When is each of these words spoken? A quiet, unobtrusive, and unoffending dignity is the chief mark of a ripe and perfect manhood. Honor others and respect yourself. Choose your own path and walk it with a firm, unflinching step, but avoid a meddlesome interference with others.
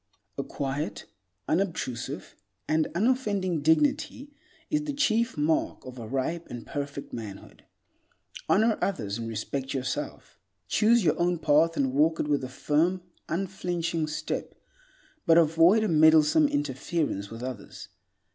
A 0.35 0.43
quiet, 0.43 1.05
unobtrusive, 1.47 2.35
and 2.67 2.87
unoffending 2.95 3.61
dignity 3.61 4.33
is 4.71 4.85
the 4.85 4.93
chief 4.93 5.37
mark 5.37 5.85
of 5.85 5.99
a 5.99 6.07
ripe 6.07 6.47
and 6.49 6.65
perfect 6.65 7.13
manhood. 7.13 7.65
Honor 8.49 8.79
others 8.81 9.19
and 9.19 9.29
respect 9.29 9.75
yourself. 9.75 10.39
Choose 10.67 11.03
your 11.05 11.19
own 11.19 11.37
path 11.37 11.77
and 11.77 11.93
walk 11.93 12.19
it 12.19 12.27
with 12.27 12.43
a 12.43 12.49
firm, 12.49 13.03
unflinching 13.29 14.07
step, 14.07 14.55
but 15.27 15.37
avoid 15.37 15.83
a 15.83 15.87
meddlesome 15.87 16.47
interference 16.47 17.29
with 17.29 17.43
others. 17.43 17.89